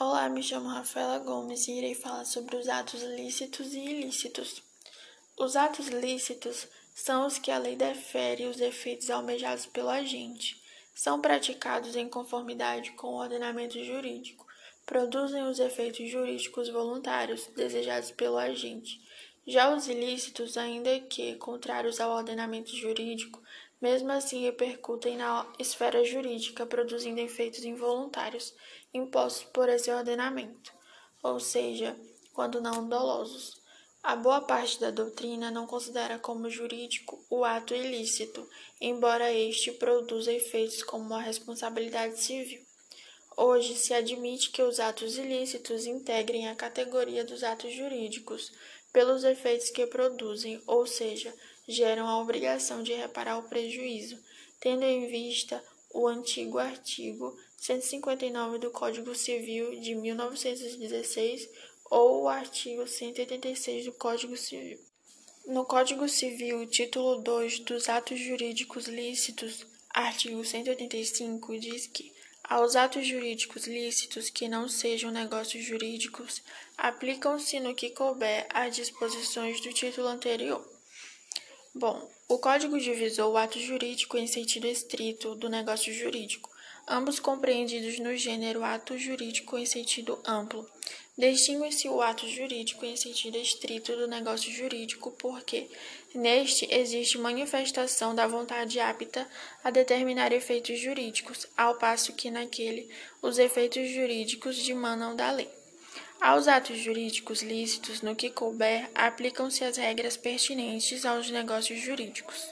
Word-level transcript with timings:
Olá, 0.00 0.28
me 0.28 0.44
chamo 0.44 0.68
Rafaela 0.68 1.18
Gomes 1.18 1.66
e 1.66 1.72
irei 1.72 1.92
falar 1.92 2.24
sobre 2.24 2.54
os 2.54 2.68
atos 2.68 3.02
lícitos 3.02 3.74
e 3.74 3.80
ilícitos. 3.80 4.62
Os 5.36 5.56
atos 5.56 5.88
lícitos 5.88 6.68
são 6.94 7.26
os 7.26 7.36
que 7.36 7.50
a 7.50 7.58
lei 7.58 7.74
defere 7.74 8.46
os 8.46 8.60
efeitos 8.60 9.10
almejados 9.10 9.66
pelo 9.66 9.88
agente. 9.88 10.62
São 10.94 11.20
praticados 11.20 11.96
em 11.96 12.08
conformidade 12.08 12.92
com 12.92 13.08
o 13.08 13.18
ordenamento 13.18 13.82
jurídico. 13.82 14.46
Produzem 14.86 15.42
os 15.42 15.58
efeitos 15.58 16.08
jurídicos 16.08 16.68
voluntários 16.68 17.48
desejados 17.56 18.12
pelo 18.12 18.38
agente. 18.38 19.00
Já 19.44 19.74
os 19.74 19.88
ilícitos, 19.88 20.56
ainda 20.56 21.00
que 21.00 21.34
contrários 21.34 22.00
ao 22.00 22.16
ordenamento 22.16 22.76
jurídico, 22.76 23.42
mesmo 23.80 24.10
assim 24.12 24.42
repercutem 24.42 25.16
na 25.16 25.46
esfera 25.58 26.04
jurídica, 26.04 26.66
produzindo 26.66 27.20
efeitos 27.20 27.64
involuntários 27.64 28.54
impostos 28.92 29.44
por 29.52 29.68
esse 29.68 29.90
ordenamento, 29.90 30.72
ou 31.22 31.38
seja, 31.38 31.96
quando 32.32 32.60
não 32.60 32.88
dolosos. 32.88 33.60
A 34.02 34.14
boa 34.14 34.40
parte 34.40 34.80
da 34.80 34.90
doutrina 34.90 35.50
não 35.50 35.66
considera 35.66 36.18
como 36.18 36.48
jurídico 36.48 37.22
o 37.28 37.44
ato 37.44 37.74
ilícito, 37.74 38.48
embora 38.80 39.32
este 39.32 39.72
produza 39.72 40.32
efeitos 40.32 40.82
como 40.82 41.14
a 41.14 41.20
responsabilidade 41.20 42.18
civil. 42.20 42.64
Hoje 43.36 43.76
se 43.76 43.94
admite 43.94 44.50
que 44.50 44.62
os 44.62 44.80
atos 44.80 45.16
ilícitos 45.16 45.86
integrem 45.86 46.48
a 46.48 46.56
categoria 46.56 47.24
dos 47.24 47.44
atos 47.44 47.72
jurídicos, 47.72 48.52
pelos 48.92 49.22
efeitos 49.24 49.70
que 49.70 49.86
produzem, 49.86 50.62
ou 50.66 50.86
seja, 50.86 51.34
geram 51.68 52.08
a 52.08 52.18
obrigação 52.18 52.82
de 52.82 52.94
reparar 52.94 53.38
o 53.38 53.48
prejuízo, 53.48 54.18
tendo 54.58 54.84
em 54.84 55.06
vista 55.06 55.62
o 55.92 56.08
antigo 56.08 56.58
artigo 56.58 57.38
159 57.58 58.58
do 58.58 58.70
Código 58.70 59.14
Civil 59.14 59.78
de 59.78 59.94
1916 59.94 61.48
ou 61.90 62.22
o 62.22 62.28
artigo 62.28 62.86
186 62.86 63.84
do 63.84 63.92
Código 63.92 64.36
Civil. 64.36 64.78
No 65.46 65.64
Código 65.64 66.08
Civil, 66.08 66.66
título 66.66 67.22
2 67.22 67.60
dos 67.60 67.88
atos 67.88 68.18
jurídicos 68.18 68.86
lícitos, 68.86 69.66
artigo 69.90 70.44
185 70.44 71.58
diz 71.58 71.86
que 71.86 72.12
aos 72.44 72.76
atos 72.76 73.06
jurídicos 73.06 73.66
lícitos 73.66 74.30
que 74.30 74.48
não 74.48 74.70
sejam 74.70 75.10
negócios 75.10 75.62
jurídicos, 75.62 76.42
aplicam-se 76.78 77.60
no 77.60 77.74
que 77.74 77.90
couber 77.90 78.46
as 78.48 78.74
disposições 78.74 79.60
do 79.60 79.70
título 79.70 80.08
anterior. 80.08 80.77
Bom, 81.78 82.10
o 82.26 82.38
Código 82.38 82.76
divisou 82.76 83.34
o 83.34 83.36
ato 83.36 83.56
jurídico 83.60 84.18
em 84.18 84.26
sentido 84.26 84.66
estrito 84.66 85.36
do 85.36 85.48
negócio 85.48 85.94
jurídico, 85.94 86.50
ambos 86.88 87.20
compreendidos 87.20 88.00
no 88.00 88.16
gênero 88.16 88.64
ato 88.64 88.98
jurídico 88.98 89.56
em 89.56 89.64
sentido 89.64 90.18
amplo. 90.26 90.68
Distingue-se 91.16 91.88
o 91.88 92.02
ato 92.02 92.28
jurídico 92.28 92.84
em 92.84 92.96
sentido 92.96 93.38
estrito 93.38 93.94
do 93.94 94.08
negócio 94.08 94.50
jurídico 94.50 95.12
porque, 95.12 95.68
neste, 96.12 96.66
existe 96.68 97.16
manifestação 97.16 98.12
da 98.12 98.26
vontade 98.26 98.80
apta 98.80 99.30
a 99.62 99.70
determinar 99.70 100.32
efeitos 100.32 100.80
jurídicos, 100.80 101.46
ao 101.56 101.76
passo 101.76 102.12
que 102.12 102.28
naquele 102.28 102.90
os 103.22 103.38
efeitos 103.38 103.88
jurídicos 103.88 104.56
dimanam 104.56 105.14
da 105.14 105.30
lei. 105.30 105.57
Aos 106.20 106.48
atos 106.48 106.84
jurídicos 106.84 107.42
lícitos, 107.42 108.02
no 108.02 108.16
que 108.16 108.28
couber, 108.28 108.90
aplicam-se 108.92 109.64
as 109.64 109.76
regras 109.76 110.16
pertinentes 110.16 111.04
aos 111.04 111.30
negócios 111.30 111.84
jurídicos. 111.84 112.46